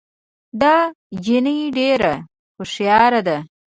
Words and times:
دا 0.61 0.75
جینۍ 1.23 1.59
ډېره 1.77 2.13
هوښیاره 2.57 3.21
ده 3.27 3.37